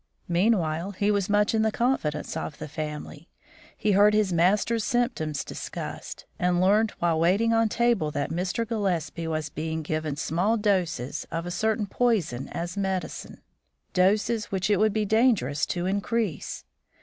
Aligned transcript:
Meanwhile, 0.27 0.93
he 0.93 1.11
was 1.11 1.29
much 1.29 1.53
in 1.53 1.61
the 1.61 1.71
confidence 1.71 2.35
of 2.35 2.57
the 2.57 2.67
family. 2.67 3.29
He 3.77 3.91
heard 3.91 4.15
his 4.15 4.33
master's 4.33 4.83
symptoms 4.83 5.43
discussed, 5.43 6.25
and 6.39 6.59
learned 6.59 6.89
while 6.97 7.19
waiting 7.19 7.53
on 7.53 7.69
table 7.69 8.09
that 8.09 8.31
Mr. 8.31 8.67
Gillespie 8.67 9.27
was 9.27 9.49
being 9.49 9.83
given 9.83 10.15
small 10.15 10.57
doses 10.57 11.27
of 11.29 11.45
a 11.45 11.51
certain 11.51 11.85
poison 11.85 12.47
as 12.47 12.75
medicine; 12.75 13.41
doses 13.93 14.45
which 14.45 14.71
it 14.71 14.79
would 14.79 14.91
be 14.91 15.05
dangerous 15.05 15.67
to 15.67 15.85
increase. 15.85 16.63